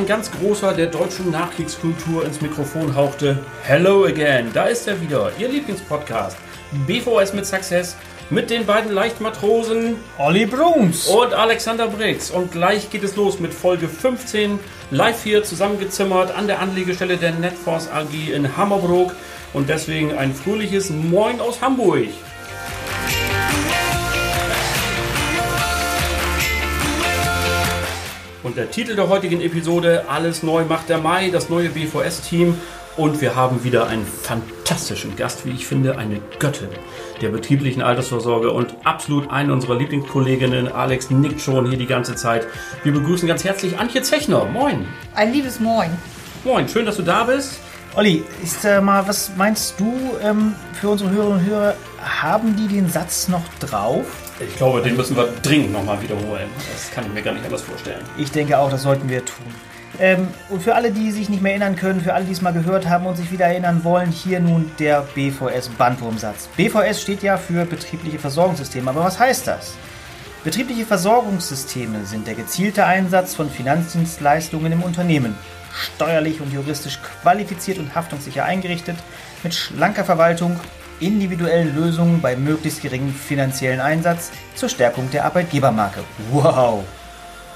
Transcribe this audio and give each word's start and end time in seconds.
ein 0.00 0.06
ganz 0.06 0.30
großer 0.30 0.72
der 0.72 0.86
deutschen 0.86 1.30
Nachkriegskultur 1.30 2.24
ins 2.24 2.40
Mikrofon 2.40 2.96
hauchte. 2.96 3.38
Hello 3.64 4.06
again, 4.06 4.48
da 4.54 4.64
ist 4.64 4.88
er 4.88 4.98
wieder, 4.98 5.30
Ihr 5.38 5.48
Lieblingspodcast. 5.48 6.38
BVS 6.86 7.34
mit 7.34 7.44
Success 7.44 7.96
mit 8.30 8.48
den 8.48 8.64
beiden 8.64 8.92
Leichtmatrosen 8.92 9.96
Olli 10.16 10.46
Bruns 10.46 11.06
und 11.06 11.34
Alexander 11.34 11.86
Briggs. 11.86 12.30
Und 12.30 12.50
gleich 12.50 12.88
geht 12.88 13.04
es 13.04 13.16
los 13.16 13.40
mit 13.40 13.52
Folge 13.52 13.88
15, 13.88 14.58
live 14.90 15.22
hier 15.22 15.44
zusammengezimmert 15.44 16.34
an 16.34 16.46
der 16.46 16.60
Anlegestelle 16.60 17.18
der 17.18 17.32
Netforce 17.32 17.90
AG 17.92 18.32
in 18.32 18.56
Hammerbrook. 18.56 19.14
Und 19.52 19.68
deswegen 19.68 20.16
ein 20.16 20.32
fröhliches 20.32 20.88
Moin 20.88 21.42
aus 21.42 21.60
Hamburg. 21.60 22.08
Und 28.42 28.56
der 28.56 28.70
Titel 28.70 28.96
der 28.96 29.08
heutigen 29.08 29.42
Episode, 29.42 30.04
Alles 30.08 30.42
neu 30.42 30.64
macht 30.64 30.88
der 30.88 30.98
Mai, 30.98 31.28
das 31.30 31.50
neue 31.50 31.68
BVS-Team. 31.68 32.56
Und 32.96 33.20
wir 33.20 33.36
haben 33.36 33.64
wieder 33.64 33.86
einen 33.86 34.04
fantastischen 34.04 35.14
Gast, 35.14 35.46
wie 35.46 35.50
ich 35.50 35.66
finde, 35.66 35.98
eine 35.98 36.20
Göttin 36.38 36.68
der 37.20 37.28
betrieblichen 37.28 37.82
Altersvorsorge 37.82 38.50
und 38.50 38.74
absolut 38.84 39.30
eine 39.30 39.52
unserer 39.52 39.76
Lieblingskolleginnen. 39.76 40.72
Alex 40.72 41.10
nickt 41.10 41.40
schon 41.40 41.68
hier 41.68 41.78
die 41.78 41.86
ganze 41.86 42.14
Zeit. 42.14 42.46
Wir 42.82 42.92
begrüßen 42.92 43.28
ganz 43.28 43.44
herzlich 43.44 43.78
Antje 43.78 44.02
Zechner. 44.02 44.46
Moin. 44.46 44.86
Ein 45.14 45.32
liebes 45.32 45.60
Moin. 45.60 45.90
Moin, 46.44 46.66
schön, 46.68 46.86
dass 46.86 46.96
du 46.96 47.02
da 47.02 47.24
bist. 47.24 47.60
Olli, 47.94 48.24
ist 48.42 48.64
äh, 48.64 48.80
mal, 48.80 49.06
was 49.06 49.32
meinst 49.36 49.78
du 49.78 49.92
ähm, 50.22 50.54
für 50.72 50.88
unsere 50.88 51.10
Hörerinnen 51.10 51.40
und 51.40 51.46
Hörer? 51.46 51.74
Haben 52.02 52.56
die 52.56 52.68
den 52.68 52.88
Satz 52.88 53.28
noch 53.28 53.42
drauf? 53.60 54.06
Ich 54.40 54.56
glaube, 54.56 54.80
den 54.80 54.96
müssen 54.96 55.16
wir 55.16 55.28
dringend 55.42 55.72
nochmal 55.72 56.00
wiederholen. 56.00 56.48
Das 56.72 56.90
kann 56.90 57.04
ich 57.04 57.12
mir 57.12 57.22
gar 57.22 57.32
nicht 57.32 57.44
anders 57.44 57.62
vorstellen. 57.62 58.00
Ich 58.16 58.30
denke 58.30 58.58
auch, 58.58 58.70
das 58.70 58.82
sollten 58.82 59.08
wir 59.08 59.24
tun. 59.24 59.44
Ähm, 59.98 60.28
und 60.48 60.62
für 60.62 60.74
alle, 60.74 60.92
die 60.92 61.10
sich 61.10 61.28
nicht 61.28 61.42
mehr 61.42 61.52
erinnern 61.52 61.76
können, 61.76 62.00
für 62.00 62.14
alle, 62.14 62.24
die 62.24 62.32
es 62.32 62.40
mal 62.40 62.52
gehört 62.52 62.88
haben 62.88 63.04
und 63.04 63.16
sich 63.16 63.30
wieder 63.30 63.46
erinnern 63.46 63.84
wollen, 63.84 64.10
hier 64.10 64.40
nun 64.40 64.70
der 64.78 65.02
BVS-Bandwurmsatz. 65.14 66.48
BVS 66.56 67.02
steht 67.02 67.22
ja 67.22 67.36
für 67.36 67.66
betriebliche 67.66 68.18
Versorgungssysteme, 68.18 68.88
aber 68.88 69.04
was 69.04 69.18
heißt 69.18 69.46
das? 69.46 69.74
Betriebliche 70.42 70.86
Versorgungssysteme 70.86 72.06
sind 72.06 72.26
der 72.26 72.34
gezielte 72.34 72.86
Einsatz 72.86 73.34
von 73.34 73.50
Finanzdienstleistungen 73.50 74.72
im 74.72 74.82
Unternehmen, 74.82 75.34
steuerlich 75.70 76.40
und 76.40 76.50
juristisch 76.50 76.98
qualifiziert 77.02 77.78
und 77.78 77.94
haftungssicher 77.94 78.46
eingerichtet, 78.46 78.96
mit 79.42 79.54
schlanker 79.54 80.04
Verwaltung, 80.04 80.58
individuellen 81.00 81.74
Lösungen 81.74 82.20
bei 82.20 82.36
möglichst 82.36 82.82
geringem 82.82 83.12
finanziellen 83.12 83.80
Einsatz 83.80 84.30
zur 84.54 84.68
Stärkung 84.68 85.10
der 85.10 85.24
Arbeitgebermarke. 85.24 86.00
Wow! 86.30 86.84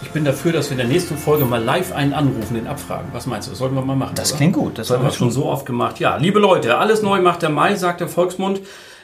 Ich 0.03 0.11
bin 0.11 0.25
dafür, 0.25 0.53
dass 0.53 0.67
wir 0.67 0.73
in 0.73 0.79
der 0.79 0.87
nächsten 0.87 1.17
Folge 1.17 1.45
mal 1.45 1.63
live 1.63 1.93
einen 1.93 2.13
anrufen, 2.13 2.55
den 2.55 2.67
abfragen. 2.67 3.09
Was 3.13 3.27
meinst 3.27 3.49
du? 3.49 3.53
Das 3.53 3.59
sollten 3.59 3.75
wir 3.75 3.83
mal 3.83 3.97
machen. 3.97 4.15
Das 4.17 4.31
oder? 4.31 4.39
klingt 4.39 4.55
gut. 4.55 4.79
Das, 4.79 4.89
das 4.89 4.99
haben 4.99 5.05
wir 5.05 5.13
schon 5.13 5.31
so 5.31 5.47
oft 5.47 5.65
gemacht. 5.65 5.99
Ja, 5.99 6.17
liebe 6.17 6.41
Leute, 6.41 6.77
alles 6.77 7.03
neu 7.03 7.23
macht 7.23 7.43
der 7.43 7.49
Mai, 7.49 7.75
sagt 7.77 8.01
der 8.01 8.09
Volksmund. 8.09 8.61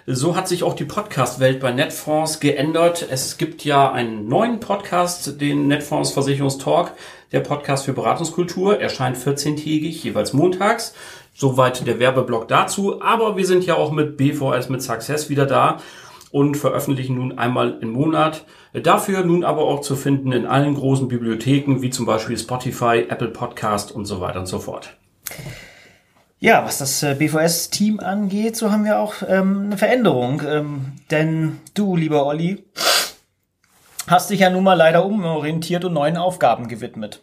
So 0.07 0.35
hat 0.35 0.49
sich 0.49 0.63
auch 0.63 0.75
die 0.75 0.85
Podcast-Welt 0.85 1.61
bei 1.61 1.73
Netfonds 1.73 2.41
geändert. 2.41 3.07
Es 3.09 3.39
gibt 3.39 3.65
ja 3.65 3.93
einen 3.93 4.29
neuen 4.29 4.59
Podcast, 4.59 5.41
den 5.41 5.69
Netfonds 5.69 6.11
Versicherungstalk, 6.11 6.93
der 7.33 7.41
Podcast 7.41 7.85
für 7.85 7.93
Beratungskultur. 7.93 8.81
Erscheint 8.81 9.17
14-tägig, 9.17 10.03
jeweils 10.03 10.33
montags. 10.33 10.95
Soweit 11.41 11.87
der 11.87 11.99
Werbeblock 11.99 12.49
dazu. 12.49 13.01
Aber 13.01 13.39
wir 13.39 13.47
sind 13.47 13.65
ja 13.65 13.75
auch 13.75 13.93
mit 13.93 14.19
BVS 14.19 14.69
mit 14.69 14.83
Success 14.83 15.31
wieder 15.31 15.47
da 15.47 15.79
und 16.31 16.59
veröffentlichen 16.59 17.15
nun 17.15 17.39
einmal 17.39 17.79
im 17.81 17.93
Monat. 17.93 18.45
Dafür 18.75 19.25
nun 19.25 19.43
aber 19.43 19.63
auch 19.63 19.81
zu 19.81 19.97
finden 19.97 20.33
in 20.33 20.45
allen 20.45 20.75
großen 20.75 21.09
Bibliotheken, 21.09 21.81
wie 21.81 21.89
zum 21.89 22.05
Beispiel 22.05 22.37
Spotify, 22.37 23.07
Apple 23.09 23.29
Podcast 23.29 23.91
und 23.91 24.05
so 24.05 24.21
weiter 24.21 24.41
und 24.41 24.49
so 24.49 24.59
fort. 24.59 24.99
Ja, 26.41 26.63
was 26.67 26.77
das 26.77 27.03
äh, 27.03 27.17
BVS-Team 27.19 28.01
angeht, 28.01 28.55
so 28.55 28.71
haben 28.71 28.85
wir 28.85 28.99
auch 28.99 29.15
ähm, 29.27 29.63
eine 29.65 29.79
Veränderung. 29.79 30.43
Ähm, 30.47 30.93
denn 31.11 31.57
du, 31.73 31.97
lieber 31.97 32.27
Olli, 32.27 32.67
hast 34.09 34.29
dich 34.29 34.41
ja 34.41 34.51
nun 34.51 34.65
mal 34.65 34.75
leider 34.75 35.07
umorientiert 35.07 35.87
und 35.87 35.95
neuen 35.95 36.19
Aufgaben 36.19 36.69
gewidmet. 36.69 37.23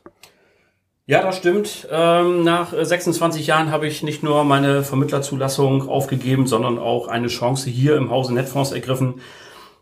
Ja, 1.09 1.21
das 1.21 1.37
stimmt. 1.37 1.87
Ähm, 1.89 2.43
nach 2.43 2.73
26 2.77 3.47
Jahren 3.47 3.71
habe 3.71 3.87
ich 3.87 4.03
nicht 4.03 4.23
nur 4.23 4.43
meine 4.43 4.83
Vermittlerzulassung 4.83 5.87
aufgegeben, 5.87 6.47
sondern 6.47 6.77
auch 6.77 7.07
eine 7.07 7.27
Chance 7.27 7.69
hier 7.69 7.95
im 7.95 8.09
Hause 8.09 8.33
Netfonds 8.33 8.73
ergriffen. 8.73 9.21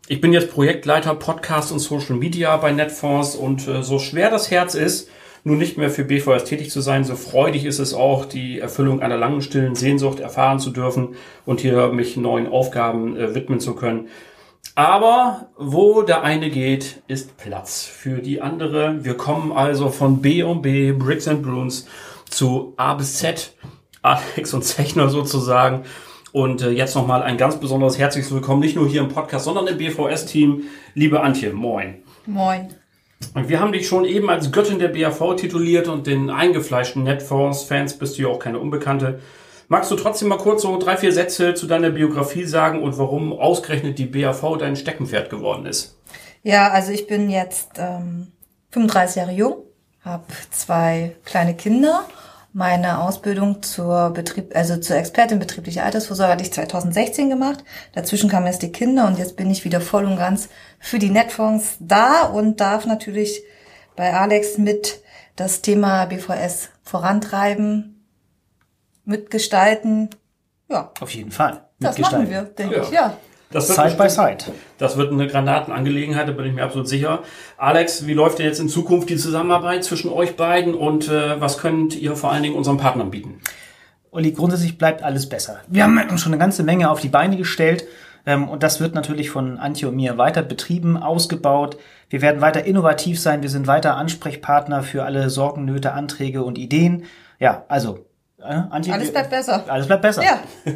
Ich 0.06 0.20
bin 0.20 0.32
jetzt 0.32 0.52
Projektleiter 0.52 1.16
Podcast 1.16 1.72
und 1.72 1.80
Social 1.80 2.14
Media 2.14 2.56
bei 2.58 2.70
Netfonds 2.70 3.34
und 3.34 3.66
äh, 3.66 3.82
so 3.82 3.98
schwer 3.98 4.30
das 4.30 4.52
Herz 4.52 4.76
ist, 4.76 5.10
nun 5.42 5.58
nicht 5.58 5.76
mehr 5.76 5.90
für 5.90 6.04
BVS 6.04 6.44
tätig 6.44 6.70
zu 6.70 6.80
sein, 6.80 7.02
so 7.02 7.16
freudig 7.16 7.64
ist 7.64 7.80
es 7.80 7.92
auch, 7.92 8.24
die 8.24 8.60
Erfüllung 8.60 9.02
einer 9.02 9.16
langen, 9.16 9.42
stillen 9.42 9.74
Sehnsucht 9.74 10.20
erfahren 10.20 10.60
zu 10.60 10.70
dürfen 10.70 11.16
und 11.44 11.60
hier 11.60 11.88
mich 11.88 12.16
neuen 12.16 12.46
Aufgaben 12.46 13.16
äh, 13.16 13.34
widmen 13.34 13.58
zu 13.58 13.74
können. 13.74 14.10
Aber 14.76 15.48
wo 15.56 16.02
der 16.02 16.22
eine 16.22 16.50
geht, 16.50 17.02
ist 17.08 17.38
Platz 17.38 17.86
für 17.86 18.20
die 18.20 18.42
andere. 18.42 19.02
Wir 19.02 19.16
kommen 19.16 19.50
also 19.50 19.88
von 19.88 20.20
B 20.20 20.42
und 20.42 20.60
B, 20.60 20.92
Bricks 20.92 21.26
and 21.26 21.42
Bruns, 21.42 21.88
zu 22.28 22.74
A 22.76 22.92
bis 22.92 23.16
Z, 23.16 23.54
Alex 24.02 24.52
und 24.52 24.62
Zechner 24.64 25.08
sozusagen. 25.08 25.84
Und 26.30 26.60
äh, 26.60 26.68
jetzt 26.72 26.94
nochmal 26.94 27.22
ein 27.22 27.38
ganz 27.38 27.58
besonderes 27.58 27.98
herzliches 27.98 28.30
Willkommen, 28.34 28.60
nicht 28.60 28.76
nur 28.76 28.86
hier 28.86 29.00
im 29.00 29.08
Podcast, 29.08 29.46
sondern 29.46 29.66
im 29.66 29.78
BVS-Team. 29.78 30.64
Liebe 30.92 31.22
Antje, 31.22 31.54
moin. 31.54 32.02
Moin. 32.26 32.68
Und 33.32 33.48
wir 33.48 33.60
haben 33.60 33.72
dich 33.72 33.88
schon 33.88 34.04
eben 34.04 34.28
als 34.28 34.52
Göttin 34.52 34.78
der 34.78 34.88
BAV 34.88 35.36
tituliert 35.36 35.88
und 35.88 36.06
den 36.06 36.28
eingefleischten 36.28 37.02
Netfonds-Fans 37.02 37.98
bist 37.98 38.18
du 38.18 38.24
ja 38.24 38.28
auch 38.28 38.38
keine 38.38 38.58
Unbekannte. 38.58 39.20
Magst 39.68 39.90
du 39.90 39.96
trotzdem 39.96 40.28
mal 40.28 40.38
kurz 40.38 40.62
so 40.62 40.78
drei, 40.78 40.96
vier 40.96 41.12
Sätze 41.12 41.54
zu 41.54 41.66
deiner 41.66 41.90
Biografie 41.90 42.44
sagen 42.44 42.82
und 42.82 42.98
warum 42.98 43.32
ausgerechnet 43.32 43.98
die 43.98 44.06
BAV 44.06 44.58
dein 44.58 44.76
Steckenpferd 44.76 45.28
geworden 45.28 45.66
ist? 45.66 45.96
Ja, 46.44 46.70
also 46.70 46.92
ich 46.92 47.08
bin 47.08 47.30
jetzt 47.30 47.70
ähm, 47.78 48.28
35 48.70 49.16
Jahre 49.16 49.32
jung, 49.32 49.56
habe 50.02 50.24
zwei 50.52 51.16
kleine 51.24 51.54
Kinder. 51.54 52.04
Meine 52.52 53.02
Ausbildung 53.02 53.62
zur 53.62 54.10
Betrieb, 54.10 54.54
also 54.54 54.76
zur 54.76 54.96
Expertin 54.96 55.40
betriebliche 55.40 55.82
Altersvorsorge 55.82 56.32
hatte 56.32 56.44
ich 56.44 56.52
2016 56.52 57.28
gemacht. 57.28 57.64
Dazwischen 57.92 58.30
kamen 58.30 58.46
erst 58.46 58.62
die 58.62 58.72
Kinder 58.72 59.08
und 59.08 59.18
jetzt 59.18 59.36
bin 59.36 59.50
ich 59.50 59.64
wieder 59.64 59.80
voll 59.80 60.04
und 60.04 60.16
ganz 60.16 60.48
für 60.78 61.00
die 61.00 61.10
Netfonds 61.10 61.76
da 61.80 62.22
und 62.22 62.60
darf 62.60 62.86
natürlich 62.86 63.42
bei 63.96 64.14
Alex 64.14 64.58
mit 64.58 65.02
das 65.34 65.60
Thema 65.60 66.06
BVS 66.06 66.70
vorantreiben, 66.82 67.95
mitgestalten. 69.06 70.10
Ja. 70.68 70.90
Auf 71.00 71.10
jeden 71.14 71.30
Fall. 71.30 71.62
Das 71.80 71.98
machen 71.98 72.28
wir, 72.30 72.42
denke 72.42 72.76
ja. 72.76 72.82
ich, 72.82 72.90
ja. 72.90 73.16
Das 73.50 73.68
wird 73.68 73.90
Side 73.90 74.02
by 74.02 74.08
Side. 74.08 74.52
Das 74.78 74.96
wird 74.96 75.12
eine 75.12 75.28
Granatenangelegenheit, 75.28 76.28
da 76.28 76.32
bin 76.32 76.46
ich 76.46 76.52
mir 76.52 76.64
absolut 76.64 76.88
sicher. 76.88 77.22
Alex, 77.56 78.06
wie 78.06 78.14
läuft 78.14 78.38
denn 78.38 78.46
jetzt 78.46 78.58
in 78.58 78.68
Zukunft 78.68 79.08
die 79.08 79.16
Zusammenarbeit 79.16 79.84
zwischen 79.84 80.10
euch 80.10 80.36
beiden 80.36 80.74
und 80.74 81.08
äh, 81.08 81.40
was 81.40 81.58
könnt 81.58 81.94
ihr 81.94 82.16
vor 82.16 82.32
allen 82.32 82.42
Dingen 82.42 82.56
unseren 82.56 82.76
Partnern 82.76 83.10
bieten? 83.10 83.40
Olli, 84.10 84.32
grundsätzlich 84.32 84.78
bleibt 84.78 85.02
alles 85.02 85.28
besser. 85.28 85.60
Wir 85.68 85.84
haben 85.84 86.18
schon 86.18 86.32
eine 86.32 86.40
ganze 86.40 86.62
Menge 86.64 86.90
auf 86.90 87.00
die 87.00 87.08
Beine 87.08 87.36
gestellt 87.36 87.84
ähm, 88.24 88.48
und 88.48 88.62
das 88.62 88.80
wird 88.80 88.94
natürlich 88.94 89.30
von 89.30 89.58
Antje 89.58 89.88
und 89.88 89.96
mir 89.96 90.18
weiter 90.18 90.42
betrieben, 90.42 90.96
ausgebaut. 90.96 91.76
Wir 92.10 92.22
werden 92.22 92.40
weiter 92.40 92.64
innovativ 92.64 93.20
sein, 93.20 93.42
wir 93.42 93.50
sind 93.50 93.66
weiter 93.66 93.96
Ansprechpartner 93.96 94.82
für 94.82 95.04
alle 95.04 95.30
Sorgen, 95.30 95.64
Nöte, 95.64 95.92
Anträge 95.92 96.42
und 96.42 96.58
Ideen. 96.58 97.04
Ja, 97.38 97.64
also 97.68 98.05
äh, 98.48 98.74
Antje, 98.74 98.92
alles 98.92 99.10
bleibt 99.10 99.30
besser. 99.30 99.64
Alles 99.68 99.86
bleibt 99.86 100.02
besser. 100.02 100.22
Ja. 100.22 100.40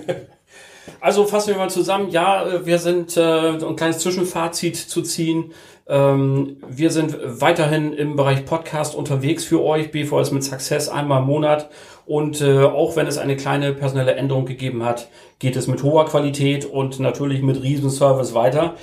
Also 1.01 1.25
fassen 1.25 1.51
wir 1.51 1.57
mal 1.57 1.71
zusammen. 1.71 2.11
Ja, 2.11 2.47
äh, 2.47 2.67
wir 2.67 2.79
sind 2.79 3.17
äh, 3.17 3.51
ein 3.53 3.77
kleines 3.77 4.01
Zwischenfazit 4.01 4.77
zu 4.77 5.03
ziehen. 5.03 5.53
Ähm, 5.89 6.59
wir 6.69 6.91
sind 6.91 7.17
weiterhin 7.23 7.93
im 7.93 8.17
Bereich 8.17 8.45
Podcast 8.45 8.95
unterwegs 8.95 9.45
für 9.45 9.63
euch, 9.63 9.91
BVS 9.91 10.31
mit 10.31 10.45
Success 10.45 10.89
einmal 10.89 11.21
im 11.21 11.27
Monat. 11.27 11.71
Und 12.07 12.41
äh, 12.41 12.63
auch 12.63 12.97
wenn 12.97 13.07
es 13.07 13.19
eine 13.19 13.37
kleine 13.37 13.73
personelle 13.73 14.15
Änderung 14.15 14.45
gegeben 14.45 14.85
hat, 14.85 15.09
geht 15.39 15.57
es 15.57 15.69
mit 15.69 15.83
hoher 15.83 16.07
Qualität 16.07 16.65
und 16.65 17.01
natürlich 17.01 17.43
mit 17.43 17.63
Riesenservice 17.63 18.35
weiter. 18.35 18.75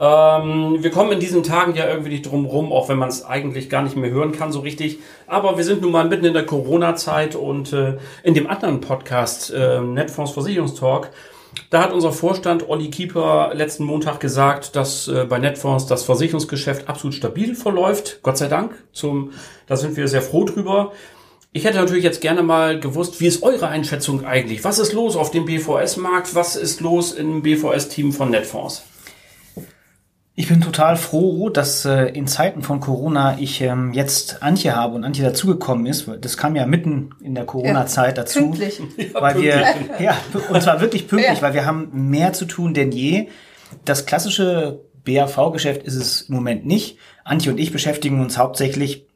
Ähm, 0.00 0.78
wir 0.82 0.90
kommen 0.90 1.12
in 1.12 1.20
diesen 1.20 1.42
Tagen 1.42 1.74
ja 1.74 1.86
irgendwie 1.86 2.08
nicht 2.08 2.22
drum 2.22 2.46
rum, 2.46 2.72
auch 2.72 2.88
wenn 2.88 2.96
man 2.96 3.10
es 3.10 3.24
eigentlich 3.24 3.68
gar 3.68 3.82
nicht 3.82 3.96
mehr 3.96 4.10
hören 4.10 4.32
kann 4.32 4.50
so 4.50 4.60
richtig. 4.60 4.98
Aber 5.26 5.58
wir 5.58 5.64
sind 5.64 5.82
nun 5.82 5.92
mal 5.92 6.08
mitten 6.08 6.24
in 6.24 6.32
der 6.32 6.46
Corona-Zeit 6.46 7.36
und 7.36 7.74
äh, 7.74 7.98
in 8.22 8.32
dem 8.32 8.48
anderen 8.48 8.80
Podcast, 8.80 9.52
äh, 9.52 9.80
Netfonds 9.80 10.32
Versicherungstalk, 10.32 11.10
da 11.68 11.82
hat 11.82 11.92
unser 11.92 12.12
Vorstand 12.12 12.68
Olli 12.68 12.88
Kieper 12.90 13.50
letzten 13.54 13.84
Montag 13.84 14.20
gesagt, 14.20 14.74
dass 14.74 15.06
äh, 15.08 15.26
bei 15.28 15.38
Netfonds 15.38 15.86
das 15.86 16.04
Versicherungsgeschäft 16.04 16.88
absolut 16.88 17.14
stabil 17.14 17.54
verläuft. 17.54 18.20
Gott 18.22 18.38
sei 18.38 18.48
Dank. 18.48 18.72
Zum, 18.92 19.32
da 19.66 19.76
sind 19.76 19.96
wir 19.96 20.08
sehr 20.08 20.22
froh 20.22 20.44
drüber. 20.44 20.92
Ich 21.52 21.64
hätte 21.64 21.78
natürlich 21.78 22.04
jetzt 22.04 22.20
gerne 22.20 22.42
mal 22.42 22.78
gewusst, 22.78 23.20
wie 23.20 23.26
ist 23.26 23.42
eure 23.42 23.66
Einschätzung 23.66 24.24
eigentlich? 24.24 24.62
Was 24.62 24.78
ist 24.78 24.92
los 24.92 25.16
auf 25.16 25.30
dem 25.32 25.44
BVS-Markt? 25.44 26.34
Was 26.34 26.54
ist 26.54 26.80
los 26.80 27.12
im 27.12 27.42
BVS-Team 27.42 28.12
von 28.12 28.30
Netfonds? 28.30 28.84
Ich 30.40 30.48
bin 30.48 30.62
total 30.62 30.96
froh, 30.96 31.50
dass 31.50 31.84
äh, 31.84 32.06
in 32.06 32.26
Zeiten 32.26 32.62
von 32.62 32.80
Corona 32.80 33.36
ich 33.38 33.60
ähm, 33.60 33.92
jetzt 33.92 34.42
Antje 34.42 34.74
habe 34.74 34.94
und 34.94 35.04
Antje 35.04 35.22
dazugekommen 35.22 35.84
ist. 35.84 36.08
Das 36.22 36.38
kam 36.38 36.56
ja 36.56 36.64
mitten 36.64 37.10
in 37.22 37.34
der 37.34 37.44
Corona-Zeit 37.44 38.16
Ja, 38.16 38.22
dazu. 38.22 38.38
pünktlich. 38.38 38.80
weil 39.12 39.42
wir, 39.42 39.62
ja, 39.98 40.16
und 40.50 40.62
zwar 40.62 40.80
wirklich 40.80 41.08
pünktlich, 41.08 41.36
Ja. 41.36 41.42
weil 41.42 41.52
wir 41.52 41.66
haben 41.66 41.90
mehr 42.08 42.32
zu 42.32 42.46
tun 42.46 42.72
denn 42.72 42.90
je. 42.90 43.28
Das 43.84 44.06
klassische 44.06 44.80
BAV-Geschäft 45.04 45.82
ist 45.82 45.96
es 45.96 46.22
im 46.22 46.36
Moment 46.36 46.64
nicht. 46.64 46.96
Antje 47.22 47.52
und 47.52 47.58
ich 47.58 47.70
beschäftigen 47.70 48.22
uns 48.22 48.38
hauptsächlich 48.38 49.08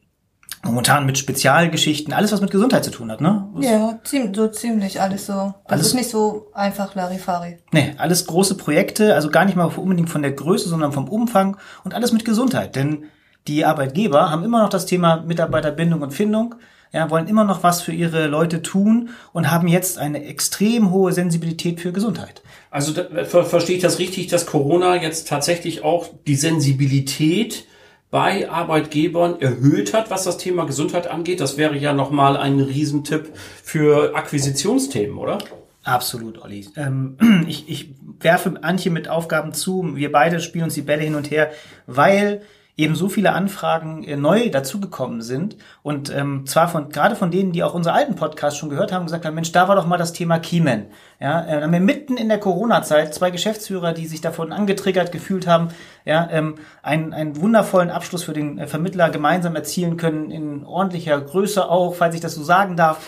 momentan 0.65 1.05
mit 1.05 1.17
Spezialgeschichten, 1.17 2.11
alles 2.13 2.31
was 2.31 2.41
mit 2.41 2.51
Gesundheit 2.51 2.83
zu 2.83 2.91
tun 2.91 3.11
hat, 3.11 3.21
ne? 3.21 3.47
Ja, 3.61 3.99
ziem- 4.03 4.33
so 4.35 4.47
ziemlich 4.47 4.99
alles 4.99 5.27
so. 5.27 5.33
Das 5.33 5.53
Alles- 5.73 5.87
ist 5.87 5.93
nicht 5.93 6.09
so 6.09 6.47
einfach 6.53 6.95
Larifari. 6.95 7.57
Nee, 7.71 7.93
alles 7.97 8.25
große 8.27 8.55
Projekte, 8.57 9.13
also 9.15 9.29
gar 9.29 9.45
nicht 9.45 9.55
mal 9.55 9.65
unbedingt 9.75 10.09
von 10.09 10.21
der 10.21 10.31
Größe, 10.31 10.67
sondern 10.67 10.91
vom 10.91 11.07
Umfang 11.07 11.57
und 11.83 11.93
alles 11.93 12.11
mit 12.11 12.25
Gesundheit. 12.25 12.75
Denn 12.75 13.05
die 13.47 13.63
Arbeitgeber 13.63 14.31
haben 14.31 14.43
immer 14.43 14.61
noch 14.63 14.69
das 14.69 14.85
Thema 14.85 15.17
Mitarbeiterbindung 15.25 16.01
und 16.01 16.11
Findung, 16.11 16.55
ja, 16.91 17.09
wollen 17.09 17.27
immer 17.27 17.43
noch 17.43 17.61
was 17.61 17.81
für 17.81 17.91
ihre 17.91 18.27
Leute 18.27 18.61
tun 18.61 19.09
und 19.33 19.51
haben 19.51 19.67
jetzt 19.67 19.97
eine 19.99 20.23
extrem 20.25 20.91
hohe 20.91 21.11
Sensibilität 21.11 21.79
für 21.81 21.91
Gesundheit. 21.91 22.41
Also 22.71 22.93
da, 22.93 23.25
ver 23.25 23.43
verstehe 23.43 23.75
ich 23.75 23.81
das 23.81 23.99
richtig, 23.99 24.27
dass 24.27 24.45
Corona 24.45 24.95
jetzt 25.01 25.27
tatsächlich 25.27 25.83
auch 25.83 26.07
die 26.25 26.35
Sensibilität 26.35 27.65
bei 28.11 28.49
Arbeitgebern 28.49 29.41
erhöht 29.41 29.93
hat, 29.93 30.09
was 30.09 30.23
das 30.23 30.37
Thema 30.37 30.65
Gesundheit 30.65 31.07
angeht. 31.07 31.41
Das 31.41 31.57
wäre 31.57 31.77
ja 31.77 31.93
nochmal 31.93 32.37
ein 32.37 32.59
Riesentipp 32.59 33.31
für 33.35 34.15
Akquisitionsthemen, 34.15 35.17
oder? 35.17 35.39
Absolut, 35.83 36.41
Olli. 36.41 36.67
Ähm, 36.75 37.17
ich, 37.47 37.69
ich 37.69 37.95
werfe 38.19 38.63
Antje 38.63 38.91
mit 38.91 39.07
Aufgaben 39.07 39.53
zu. 39.53 39.95
Wir 39.95 40.11
beide 40.11 40.39
spielen 40.39 40.65
uns 40.65 40.73
die 40.73 40.81
Bälle 40.81 41.03
hin 41.03 41.15
und 41.15 41.29
her, 41.29 41.51
weil 41.87 42.41
eben 42.77 42.95
so 42.95 43.07
viele 43.07 43.31
Anfragen 43.33 44.03
äh, 44.03 44.17
neu 44.17 44.49
dazugekommen 44.49 45.21
sind 45.21 45.55
und 45.81 46.13
ähm, 46.13 46.45
zwar 46.45 46.67
von 46.67 46.89
gerade 46.89 47.15
von 47.15 47.31
denen, 47.31 47.51
die 47.51 47.63
auch 47.63 47.73
unsere 47.73 47.95
alten 47.95 48.15
Podcasts 48.15 48.59
schon 48.59 48.69
gehört 48.69 48.91
haben, 48.91 49.05
gesagt 49.05 49.25
haben, 49.25 49.35
Mensch, 49.35 49.51
da 49.51 49.67
war 49.67 49.75
doch 49.75 49.87
mal 49.87 49.97
das 49.97 50.13
Thema 50.13 50.39
Keyman. 50.39 50.87
Ja, 51.25 51.41
äh, 51.43 51.53
dann 51.53 51.63
haben 51.63 51.73
wir 51.73 51.79
mitten 51.79 52.17
in 52.17 52.29
der 52.29 52.37
Corona-Zeit 52.37 53.15
zwei 53.15 53.31
Geschäftsführer, 53.31 53.93
die 53.93 54.05
sich 54.05 54.21
davon 54.21 54.51
angetriggert 54.51 55.11
gefühlt 55.11 55.47
haben, 55.47 55.69
ja, 56.05 56.29
ähm, 56.31 56.53
einen, 56.83 57.13
einen 57.15 57.41
wundervollen 57.41 57.89
Abschluss 57.89 58.23
für 58.25 58.33
den 58.33 58.59
äh, 58.59 58.67
Vermittler 58.67 59.09
gemeinsam 59.09 59.55
erzielen 59.55 59.97
können 59.97 60.29
in 60.29 60.63
ordentlicher 60.63 61.19
Größe 61.19 61.67
auch, 61.67 61.95
falls 61.95 62.13
ich 62.13 62.21
das 62.21 62.35
so 62.35 62.43
sagen 62.43 62.77
darf, 62.77 62.99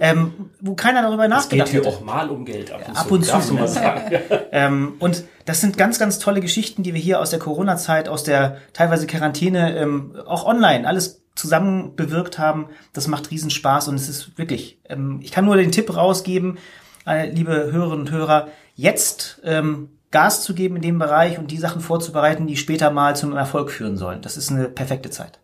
ähm, 0.00 0.48
wo 0.58 0.72
keiner 0.72 1.02
darüber 1.02 1.24
Es 1.24 1.28
nachgedacht 1.28 1.70
geht 1.70 1.82
hier 1.82 1.90
hätte. 1.90 1.98
auch 1.98 2.02
mal 2.02 2.30
um 2.30 2.46
Geld 2.46 2.72
ab 2.72 2.80
und 2.88 2.96
Ab 2.96 3.08
zu. 3.08 3.14
und 3.14 3.24
zu. 3.26 3.48
Du 3.48 3.54
mal 3.54 3.68
sagen. 3.68 4.00
Ähm, 4.52 4.94
und 5.00 5.24
das 5.44 5.60
sind 5.60 5.76
ganz, 5.76 5.98
ganz 5.98 6.18
tolle 6.18 6.40
Geschichten, 6.40 6.82
die 6.82 6.94
wir 6.94 7.00
hier 7.00 7.20
aus 7.20 7.28
der 7.28 7.38
Corona-Zeit, 7.38 8.08
aus 8.08 8.22
der 8.22 8.56
teilweise 8.72 9.06
Quarantäne, 9.06 9.76
ähm, 9.76 10.14
auch 10.26 10.46
online, 10.46 10.88
alles 10.88 11.20
zusammen 11.34 11.94
bewirkt 11.94 12.38
haben. 12.38 12.68
Das 12.94 13.06
macht 13.06 13.30
riesen 13.30 13.50
Spaß 13.50 13.88
und 13.88 13.96
es 13.96 14.08
ist 14.08 14.38
wirklich, 14.38 14.78
ähm, 14.88 15.20
ich 15.22 15.30
kann 15.30 15.44
nur 15.44 15.56
den 15.58 15.72
Tipp 15.72 15.94
rausgeben, 15.94 16.56
liebe 17.06 17.72
Hörerinnen 17.72 18.00
und 18.00 18.10
Hörer, 18.10 18.48
jetzt 18.74 19.40
ähm, 19.44 19.90
Gas 20.10 20.42
zu 20.42 20.54
geben 20.54 20.76
in 20.76 20.82
dem 20.82 20.98
Bereich 20.98 21.38
und 21.38 21.50
die 21.50 21.58
Sachen 21.58 21.80
vorzubereiten, 21.80 22.46
die 22.46 22.56
später 22.56 22.90
mal 22.90 23.16
zum 23.16 23.36
Erfolg 23.36 23.70
führen 23.70 23.96
sollen. 23.96 24.22
Das 24.22 24.36
ist 24.36 24.50
eine 24.50 24.68
perfekte 24.68 25.10
Zeit. 25.10 25.38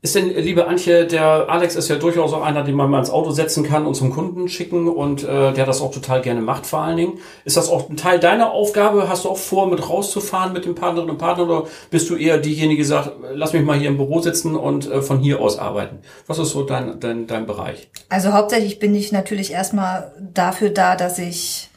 Ist 0.00 0.14
denn, 0.14 0.32
liebe 0.32 0.68
Antje, 0.68 1.06
der 1.06 1.48
Alex 1.48 1.74
ist 1.74 1.88
ja 1.88 1.96
durchaus 1.96 2.32
auch 2.32 2.42
einer, 2.42 2.62
den 2.62 2.76
man 2.76 2.88
mal 2.88 3.00
ins 3.00 3.10
Auto 3.10 3.32
setzen 3.32 3.64
kann 3.64 3.84
und 3.84 3.94
zum 3.94 4.10
Kunden 4.10 4.48
schicken 4.48 4.86
und 4.86 5.24
äh, 5.24 5.52
der 5.52 5.66
das 5.66 5.80
auch 5.80 5.90
total 5.90 6.20
gerne 6.20 6.40
macht 6.40 6.66
vor 6.66 6.82
allen 6.82 6.96
Dingen. 6.96 7.18
Ist 7.44 7.56
das 7.56 7.68
auch 7.68 7.90
ein 7.90 7.96
Teil 7.96 8.20
deiner 8.20 8.52
Aufgabe? 8.52 9.08
Hast 9.08 9.24
du 9.24 9.28
auch 9.28 9.36
vor, 9.36 9.66
mit 9.66 9.88
rauszufahren 9.88 10.52
mit 10.52 10.66
den 10.66 10.76
Partnerinnen 10.76 11.10
und 11.10 11.18
Partnern 11.18 11.50
oder 11.50 11.68
bist 11.90 12.08
du 12.10 12.14
eher 12.14 12.38
diejenige, 12.38 12.82
die 12.82 12.86
sagt, 12.86 13.10
lass 13.34 13.52
mich 13.52 13.64
mal 13.64 13.76
hier 13.76 13.88
im 13.88 13.96
Büro 13.96 14.20
sitzen 14.20 14.54
und 14.54 14.88
äh, 14.88 15.02
von 15.02 15.18
hier 15.18 15.40
aus 15.40 15.58
arbeiten? 15.58 15.98
Was 16.28 16.38
ist 16.38 16.50
so 16.50 16.62
dein, 16.62 17.00
dein, 17.00 17.26
dein 17.26 17.46
Bereich? 17.46 17.90
Also 18.08 18.32
hauptsächlich 18.32 18.78
bin 18.78 18.94
ich 18.94 19.10
natürlich 19.10 19.50
erstmal 19.50 20.12
dafür 20.32 20.70
da, 20.70 20.94
dass 20.94 21.18
ich 21.18 21.70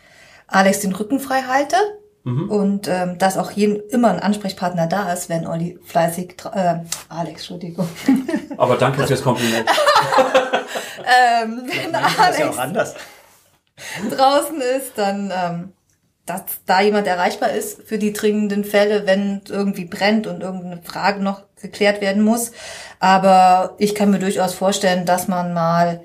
Alex 0.45 0.81
den 0.81 0.94
Rücken 0.94 1.19
frei 1.19 1.41
halte 1.47 1.75
und 2.23 2.88
ähm, 2.88 3.18
dass 3.18 3.38
auch 3.38 3.51
jeden, 3.51 3.79
immer 3.89 4.09
ein 4.09 4.19
Ansprechpartner 4.19 4.85
da 4.88 5.12
ist, 5.12 5.27
wenn 5.29 5.47
Olli 5.47 5.79
fleißig, 5.83 6.35
äh, 6.53 6.75
Alex, 7.09 7.41
Entschuldigung, 7.41 7.88
Aber 8.57 8.77
danke 8.77 9.07
fürs 9.07 9.23
Kompliment. 9.23 9.68
ähm, 11.00 11.63
wenn 11.65 11.91
ja 11.91 12.09
Alex 12.18 12.41
auch 12.44 12.57
anders. 12.59 12.95
draußen 14.09 14.62
ist, 14.62 14.91
dann, 14.97 15.33
ähm, 15.35 15.73
dass 16.27 16.44
da 16.68 16.81
jemand 16.81 17.07
erreichbar 17.07 17.51
ist 17.51 17.81
für 17.83 17.97
die 17.97 18.13
dringenden 18.13 18.63
Fälle, 18.63 19.07
wenn 19.07 19.41
es 19.44 19.50
irgendwie 19.50 19.85
brennt 19.85 20.27
und 20.27 20.41
irgendeine 20.41 20.81
Frage 20.83 21.21
noch 21.21 21.41
geklärt 21.59 22.01
werden 22.01 22.21
muss. 22.21 22.51
Aber 23.00 23.74
ich 23.79 23.95
kann 23.95 24.12
mir 24.12 24.19
durchaus 24.19 24.53
vorstellen, 24.53 25.07
dass 25.07 25.27
man 25.27 25.53
mal 25.53 26.03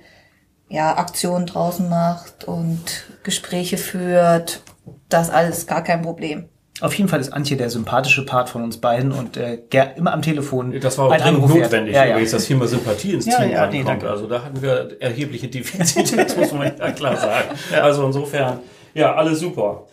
ja, 0.68 0.96
Aktionen 0.96 1.46
draußen 1.46 1.88
macht 1.88 2.44
und 2.44 3.04
Gespräche 3.22 3.76
führt. 3.76 4.62
Das 5.08 5.30
alles 5.30 5.66
gar 5.66 5.82
kein 5.82 6.02
Problem. 6.02 6.48
Auf 6.82 6.92
jeden 6.94 7.08
Fall 7.08 7.20
ist 7.20 7.32
Antje 7.32 7.56
der 7.56 7.70
sympathische 7.70 8.26
Part 8.26 8.50
von 8.50 8.62
uns 8.62 8.78
beiden 8.82 9.10
und 9.12 9.38
äh, 9.38 9.60
immer 9.96 10.12
am 10.12 10.20
Telefon. 10.20 10.78
Das 10.78 10.98
war 10.98 11.06
auch 11.06 11.10
ein 11.10 11.20
dringend 11.22 11.36
Anruf 11.38 11.54
wert. 11.54 11.62
notwendig, 11.64 11.94
Ja, 11.94 12.04
ja. 12.04 12.10
übrigens, 12.10 12.32
dass 12.32 12.44
hier 12.46 12.56
mal 12.56 12.68
Sympathie 12.68 13.12
ins 13.14 13.24
Ja, 13.24 13.38
Team 13.40 13.50
ja, 13.50 13.66
nee, 13.66 13.82
danke. 13.82 14.10
also 14.10 14.26
da 14.26 14.44
hatten 14.44 14.60
wir 14.60 14.96
erhebliche 15.00 15.48
Defizite, 15.48 16.16
das 16.24 16.36
muss 16.36 16.52
man 16.52 16.76
ja 16.78 16.90
klar 16.92 17.16
sagen. 17.16 17.48
Also 17.80 18.04
insofern, 18.04 18.58
ja, 18.92 19.14
alles 19.14 19.40
super. 19.40 19.86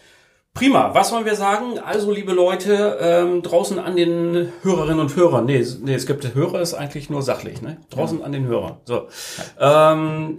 Prima, 0.54 0.94
was 0.94 1.12
wollen 1.12 1.26
wir 1.26 1.36
sagen? 1.36 1.80
Also, 1.80 2.12
liebe 2.12 2.32
Leute, 2.34 2.98
ähm, 3.02 3.42
draußen 3.42 3.80
an 3.80 3.96
den 3.96 4.50
Hörerinnen 4.62 5.00
und 5.00 5.16
Hörern, 5.16 5.46
nee, 5.46 5.58
es- 5.58 5.80
nee, 5.80 5.96
es 5.96 6.06
gibt 6.06 6.36
Hörer, 6.36 6.62
ist 6.62 6.74
eigentlich 6.76 7.10
nur 7.10 7.24
sachlich, 7.24 7.62
ne? 7.64 7.78
Draußen 7.90 8.22
an 8.24 8.32
den 8.34 8.46
Hörern. 8.46 8.78
So. 8.86 9.08
Ähm, 9.60 10.38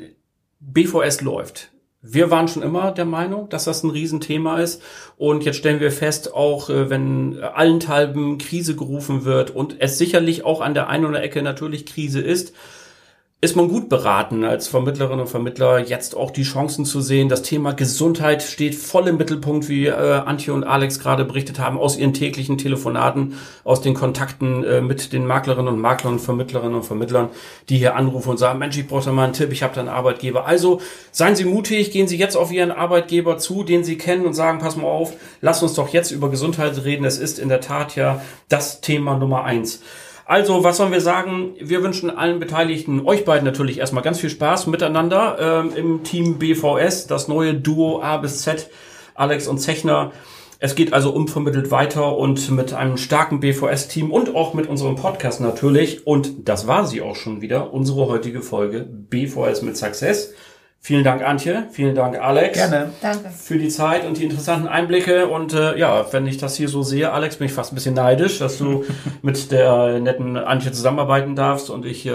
BVS 0.61 1.21
läuft. 1.23 1.71
Wir 2.07 2.31
waren 2.31 2.49
schon 2.49 2.63
immer 2.63 2.93
der 2.93 3.07
Meinung, 3.07 3.49
dass 3.49 3.65
das 3.65 3.83
ein 3.83 3.89
Riesenthema 3.89 4.59
ist. 4.59 4.83
Und 5.17 5.43
jetzt 5.45 5.57
stellen 5.57 5.81
wir 5.81 5.91
fest, 5.91 6.35
auch 6.35 6.69
äh, 6.69 6.91
wenn 6.91 7.43
allenthalben 7.43 8.37
Krise 8.37 8.77
gerufen 8.77 9.25
wird 9.25 9.51
und 9.51 9.77
es 9.79 9.97
sicherlich 9.97 10.45
auch 10.45 10.61
an 10.61 10.75
der 10.75 10.89
einen 10.89 11.07
oder 11.07 11.23
Ecke 11.23 11.41
natürlich 11.41 11.87
Krise 11.87 12.21
ist, 12.21 12.53
ist 13.45 13.57
man 13.57 13.69
gut 13.69 13.91
beraten 13.91 14.43
als 14.43 14.69
Vermittlerin 14.69 15.21
und 15.21 15.29
Vermittler 15.29 15.79
jetzt 15.79 16.17
auch 16.17 16.31
die 16.31 16.45
Chancen 16.45 16.87
zu 16.87 17.03
sehen. 17.03 17.29
Das 17.29 17.43
Thema 17.43 17.75
Gesundheit 17.75 18.43
steht 18.43 18.75
voll 18.75 19.07
im 19.07 19.19
Mittelpunkt, 19.19 19.69
wie 19.69 19.87
äh, 19.87 19.93
Antje 19.93 20.55
und 20.55 20.65
Alex 20.65 20.99
gerade 20.99 21.27
berichtet 21.27 21.59
haben, 21.59 21.77
aus 21.77 21.99
ihren 21.99 22.15
täglichen 22.15 22.57
Telefonaten, 22.57 23.35
aus 23.63 23.83
den 23.83 23.93
Kontakten 23.93 24.65
äh, 24.65 24.81
mit 24.81 25.13
den 25.13 25.27
Maklerinnen 25.27 25.75
und 25.75 25.79
Maklern 25.79 26.21
Vermittlerinnen 26.21 26.77
und 26.77 26.85
Vermittlern, 26.85 27.29
die 27.69 27.77
hier 27.77 27.97
anrufen 27.97 28.31
und 28.31 28.39
sagen, 28.39 28.59
Mensch, 28.59 28.79
ich 28.79 28.89
brauche 28.89 29.05
da 29.05 29.13
mal 29.13 29.25
einen 29.25 29.35
Tipp, 29.35 29.53
ich 29.53 29.63
habe 29.63 29.75
da 29.75 29.81
einen 29.81 29.91
Arbeitgeber. 29.91 30.47
Also 30.47 30.81
seien 31.13 31.37
Sie 31.37 31.45
mutig, 31.45 31.91
gehen 31.91 32.09
Sie 32.09 32.17
jetzt 32.17 32.37
auf 32.37 32.51
Ihren 32.51 32.71
Arbeitgeber 32.71 33.37
zu, 33.37 33.63
den 33.63 33.85
Sie 33.85 33.99
kennen 33.99 34.25
und 34.25 34.33
sagen, 34.33 34.59
pass 34.59 34.77
mal 34.77 34.89
auf, 34.89 35.13
lass 35.43 35.63
uns 35.63 35.75
doch 35.75 35.91
jetzt 35.91 36.13
über 36.13 36.31
Gesundheit 36.31 36.83
reden. 36.83 37.05
Es 37.05 37.19
ist 37.19 37.39
in 37.39 37.51
der 37.51 37.61
Tat 37.61 37.95
ja 37.95 38.23
das 38.49 38.81
Thema 38.81 39.19
Nummer 39.19 39.45
eins. 39.45 39.83
Also, 40.27 40.65
was 40.65 40.79
sollen 40.79 40.93
wir 40.93 41.03
sagen? 41.03 41.55
Wir 41.61 41.83
wünschen 41.83 42.09
allen 42.09 42.41
Beteiligten, 42.41 43.07
euch 43.07 43.27
beiden 43.27 43.45
natürlich 43.45 43.79
erstmal 43.79 44.03
ganz 44.03 44.21
viel 44.21 44.31
Spaß 44.31 44.69
miteinander 44.69 45.37
ähm, 45.39 45.73
im 45.77 46.03
Team 46.03 46.39
BVS, 46.39 47.07
das 47.07 47.29
neue 47.29 47.53
Duo 47.53 48.01
A 48.01 48.17
bis 48.17 48.41
Z, 48.41 48.71
Alex 49.15 49.47
und 49.49 49.59
Zechner. 49.59 50.13
Es 50.61 50.75
geht 50.75 50.95
also 50.95 51.11
unvermittelt 51.11 51.71
weiter 51.71 52.17
und 52.17 52.51
mit 52.51 52.73
einem 52.73 52.97
starken 52.97 53.41
BVS-Team 53.41 54.11
und 54.11 54.35
auch 54.35 54.55
mit 54.55 54.67
unserem 54.67 54.97
Podcast 54.97 55.43
natürlich. 55.43 56.07
Und 56.07 56.49
das 56.49 56.67
war 56.67 56.87
sie 56.87 57.03
auch 57.03 57.17
schon 57.17 57.43
wieder, 57.43 57.75
unsere 57.75 58.07
heutige 58.07 58.41
Folge 58.41 58.89
BVS 58.89 59.61
mit 59.61 59.77
Success. 59.77 60.33
Vielen 60.87 61.03
Dank, 61.03 61.23
Antje. 61.23 61.67
Vielen 61.73 61.95
Dank, 61.95 62.19
Alex 62.21 62.59
Gerne. 62.59 62.93
Danke. 63.01 63.31
für 63.31 63.57
die 63.57 63.71
Zeit 63.71 64.05
und 64.07 64.19
die 64.19 64.25
interessanten 64.25 64.69
Einblicke. 64.69 65.29
Und 65.29 65.55
äh, 65.55 65.79
ja, 65.79 66.13
wenn 66.13 66.27
ich 66.27 66.37
das 66.37 66.57
hier 66.57 66.69
so 66.69 66.83
sehe, 66.83 67.11
Alex, 67.11 67.37
bin 67.37 67.47
ich 67.47 67.55
fast 67.55 67.73
ein 67.73 67.75
bisschen 67.75 67.95
neidisch, 67.95 68.39
dass 68.39 68.59
du 68.59 68.85
mit 69.23 69.51
der 69.51 69.99
netten 69.99 70.37
Antje 70.37 70.73
zusammenarbeiten 70.73 71.37
darfst 71.37 71.71
und 71.71 71.87
ich 71.87 72.05
äh, 72.05 72.13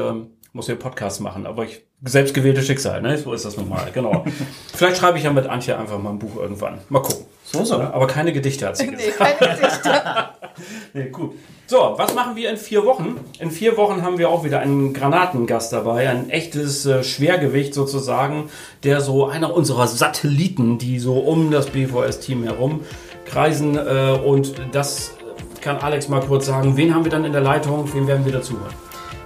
muss 0.53 0.67
hier 0.67 0.75
Podcast 0.75 1.19
machen. 1.19 1.47
Aber 1.47 1.63
ich 1.63 1.81
selbstgewählte 2.05 2.61
Schicksal, 2.61 3.01
ne? 3.01 3.17
So 3.17 3.33
ist 3.33 3.43
das 3.43 3.57
nun 3.57 3.69
mal, 3.69 3.88
genau. 3.91 4.23
Vielleicht 4.75 4.97
schreibe 4.97 5.17
ich 5.17 5.23
ja 5.23 5.33
mit 5.33 5.47
Antje 5.47 5.75
einfach 5.75 5.97
mal 5.97 6.11
ein 6.11 6.19
Buch 6.19 6.35
irgendwann. 6.35 6.77
Mal 6.89 7.01
gucken. 7.01 7.25
So, 7.45 7.63
so. 7.63 7.81
Aber 7.81 8.05
keine 8.05 8.31
Gedichte 8.33 8.67
hat 8.67 8.77
sie 8.77 8.85
Nee, 8.85 8.97
gesagt. 8.97 9.39
keine 9.39 9.55
Gedichte. 9.55 9.89
Nee, 10.94 11.10
gut. 11.10 11.34
So, 11.68 11.94
was 11.98 12.16
machen 12.16 12.36
wir 12.36 12.50
in 12.50 12.58
vier 12.58 12.84
Wochen? 12.86 13.20
In 13.39 13.51
vier 13.51 13.78
Wochen 13.78 14.01
haben 14.01 14.18
wir 14.18 14.30
auch 14.30 14.44
wieder 14.44 14.60
einen 14.60 14.94
Granatengast 14.94 15.72
dabei, 15.72 16.10
ein 16.10 16.30
echtes 16.30 16.86
äh, 16.86 17.04
Schwergewicht 17.04 17.75
sozusagen, 17.75 18.50
der 18.84 19.01
so 19.01 19.28
einer 19.28 19.54
unserer 19.54 19.88
Satelliten, 19.88 20.80
die 20.80 21.00
so 21.00 21.20
um 21.20 21.51
das 21.51 21.68
BVS-Team 21.68 22.44
herum 22.44 22.82
kreisen. 23.25 23.78
Äh, 23.78 24.20
und 24.25 24.56
das 24.72 25.13
kann 25.62 25.78
Alex 25.78 26.10
mal 26.10 26.22
kurz 26.22 26.48
sagen. 26.48 26.75
Wen 26.78 26.96
haben 26.96 27.04
wir 27.04 27.12
dann 27.12 27.25
in 27.25 27.34
der 27.34 27.42
Leitung? 27.42 27.88
Wen 27.94 28.08
werden 28.08 28.25
wir 28.25 28.34
dazu? 28.34 28.58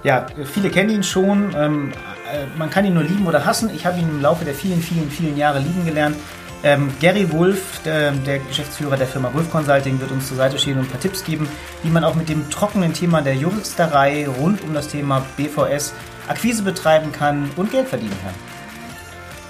Ja, 0.02 0.26
viele 0.44 0.68
kennen 0.68 0.90
ihn 0.90 1.02
schon. 1.02 1.54
Ähm, 1.56 1.92
äh, 2.30 2.44
man 2.58 2.68
kann 2.68 2.84
ihn 2.84 2.94
nur 2.94 3.04
lieben 3.04 3.26
oder 3.26 3.46
hassen. 3.46 3.70
Ich 3.74 3.86
habe 3.86 3.98
ihn 3.98 4.08
im 4.08 4.20
Laufe 4.20 4.44
der 4.44 4.54
vielen, 4.54 4.82
vielen, 4.82 5.10
vielen 5.10 5.36
Jahre 5.36 5.60
lieben 5.60 5.84
gelernt. 5.86 6.16
Ähm, 6.64 6.90
Gary 6.98 7.30
Wolf, 7.30 7.82
der, 7.84 8.12
der, 8.12 8.38
Geschäftsführer 8.38 8.96
der 8.96 9.06
Firma 9.06 9.32
Wolf 9.34 9.50
Consulting, 9.50 10.00
wird 10.00 10.10
uns 10.10 10.28
zur 10.28 10.38
Seite 10.38 10.58
stehen 10.58 10.78
und 10.78 10.86
ein 10.86 10.88
paar 10.88 10.98
Tipps 10.98 11.22
geben, 11.22 11.46
wie 11.82 11.90
man 11.90 12.04
auch 12.04 12.14
mit 12.14 12.30
dem 12.30 12.48
trockenen 12.48 12.94
Thema 12.94 13.20
der 13.20 13.34
Juristerei 13.34 14.26
rund 14.26 14.62
um 14.62 14.72
das 14.72 14.88
Thema 14.88 15.26
BVS 15.36 15.92
Akquise 16.26 16.62
betreiben 16.62 17.12
kann 17.12 17.50
und 17.56 17.70
Geld 17.70 17.86
verdienen 17.86 18.16
kann. 18.24 18.53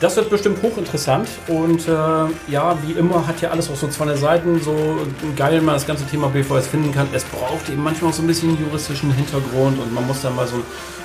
Das 0.04 0.16
wird 0.16 0.28
bestimmt 0.28 0.62
hochinteressant 0.62 1.30
und 1.48 1.88
äh, 1.88 1.92
ja, 2.52 2.76
wie 2.84 2.92
immer 2.92 3.26
hat 3.26 3.40
ja 3.40 3.48
alles 3.48 3.70
auch 3.70 3.74
so 3.74 3.88
zwei 3.88 4.14
Seiten, 4.16 4.60
so 4.60 4.98
geil 5.34 5.62
man 5.62 5.76
das 5.76 5.86
ganze 5.86 6.04
Thema 6.04 6.28
BVS 6.28 6.66
finden 6.66 6.92
kann. 6.92 7.08
Es 7.14 7.24
braucht 7.24 7.70
eben 7.70 7.82
manchmal 7.82 8.10
auch 8.10 8.14
so 8.14 8.20
ein 8.20 8.26
bisschen 8.26 8.54
juristischen 8.60 9.10
Hintergrund 9.14 9.80
und 9.80 9.94
man 9.94 10.06
muss 10.06 10.20
da 10.20 10.28
mal 10.28 10.46
so 10.46 10.58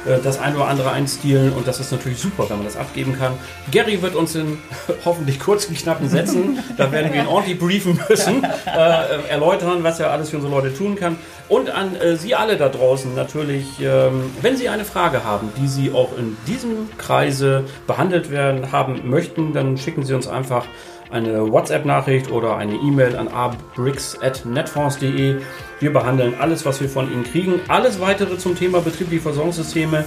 äh, 0.05 0.19
das 0.23 0.39
ein 0.39 0.55
oder 0.55 0.67
andere 0.67 0.91
einstielen 0.91 1.53
und 1.53 1.67
das 1.67 1.79
ist 1.79 1.91
natürlich 1.91 2.19
super, 2.19 2.49
wenn 2.49 2.57
man 2.57 2.65
das 2.65 2.77
abgeben 2.77 3.17
kann. 3.17 3.33
Gary 3.71 4.01
wird 4.01 4.15
uns 4.15 4.35
in 4.35 4.57
hoffentlich 5.05 5.39
kurzen, 5.39 5.75
knappen 5.75 6.09
Sätzen, 6.09 6.59
da 6.77 6.91
werden 6.91 7.13
wir 7.13 7.21
ihn 7.21 7.27
ordentlich 7.27 7.59
briefen 7.59 7.99
müssen, 8.09 8.43
äh, 8.43 9.29
erläutern, 9.29 9.83
was 9.83 9.99
er 9.99 10.11
alles 10.11 10.29
für 10.29 10.37
unsere 10.37 10.53
Leute 10.53 10.73
tun 10.73 10.95
kann. 10.95 11.17
Und 11.47 11.71
an 11.71 11.95
äh, 11.95 12.15
Sie 12.15 12.35
alle 12.35 12.57
da 12.57 12.69
draußen 12.69 13.15
natürlich, 13.15 13.65
ähm, 13.81 14.31
wenn 14.41 14.55
Sie 14.55 14.69
eine 14.69 14.85
Frage 14.85 15.23
haben, 15.23 15.51
die 15.57 15.67
Sie 15.67 15.91
auch 15.91 16.17
in 16.17 16.37
diesem 16.47 16.89
Kreise 16.97 17.65
behandelt 17.87 18.29
werden 18.29 18.71
haben 18.71 18.88
möchten, 19.03 19.53
dann 19.53 19.77
schicken 19.77 20.03
Sie 20.03 20.13
uns 20.13 20.27
einfach 20.27 20.65
eine 21.11 21.51
WhatsApp-Nachricht 21.51 22.31
oder 22.31 22.57
eine 22.57 22.75
E-Mail 22.75 23.15
an 23.15 23.27
abricks.netfonds.de. 23.27 25.41
Wir 25.79 25.93
behandeln 25.93 26.35
alles, 26.39 26.65
was 26.65 26.81
wir 26.81 26.89
von 26.89 27.11
Ihnen 27.11 27.23
kriegen. 27.23 27.59
Alles 27.67 27.99
weitere 27.99 28.37
zum 28.37 28.55
Thema 28.55 28.81
betriebliche 28.81 29.23
Versorgungssysteme 29.23 30.05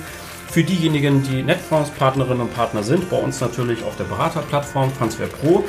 für 0.49 0.63
diejenigen, 0.63 1.23
die 1.23 1.43
Netfonds-Partnerinnen 1.43 2.43
und 2.43 2.55
Partner 2.55 2.83
sind, 2.83 3.09
bei 3.09 3.17
uns 3.17 3.41
natürlich 3.41 3.83
auf 3.85 3.97
der 3.97 4.05
Beraterplattform 4.05 4.93
Transfer 4.97 5.27
Pro. 5.27 5.65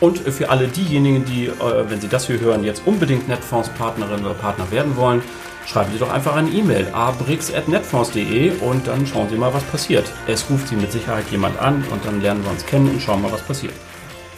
Und 0.00 0.18
für 0.18 0.50
alle 0.50 0.68
diejenigen, 0.68 1.24
die, 1.24 1.46
äh, 1.46 1.50
wenn 1.88 2.00
Sie 2.00 2.08
das 2.08 2.26
hier 2.26 2.38
hören, 2.38 2.62
jetzt 2.62 2.86
unbedingt 2.86 3.26
Netfonds-Partnerin 3.26 4.24
oder 4.24 4.34
Partner 4.34 4.70
werden 4.70 4.96
wollen, 4.96 5.22
schreiben 5.68 5.92
Sie 5.92 5.98
doch 5.98 6.10
einfach 6.10 6.34
eine 6.34 6.50
E-Mail 6.50 6.88
abrix.netfonds.de 6.92 8.52
und 8.60 8.86
dann 8.86 9.06
schauen 9.06 9.28
Sie 9.28 9.36
mal, 9.36 9.52
was 9.52 9.64
passiert. 9.64 10.10
Es 10.26 10.48
ruft 10.50 10.68
Sie 10.68 10.76
mit 10.76 10.90
Sicherheit 10.90 11.26
jemand 11.30 11.58
an 11.58 11.84
und 11.90 12.04
dann 12.04 12.20
lernen 12.20 12.42
wir 12.42 12.50
uns 12.50 12.64
kennen 12.64 12.88
und 12.88 13.02
schauen 13.02 13.22
mal, 13.22 13.30
was 13.30 13.42
passiert. 13.42 13.74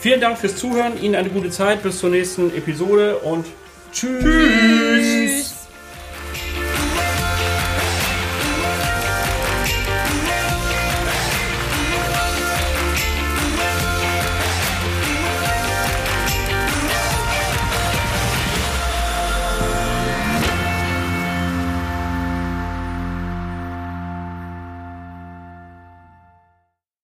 Vielen 0.01 0.21
Dank 0.21 0.39
fürs 0.39 0.57
Zuhören, 0.57 1.01
Ihnen 1.01 1.15
eine 1.15 1.29
gute 1.29 1.51
Zeit, 1.51 1.83
bis 1.83 1.99
zur 1.99 2.11
nächsten 2.11 2.55
Episode 2.57 3.17
und 3.19 3.47
tschüss. 3.93 4.23
tschüss. 4.23 5.20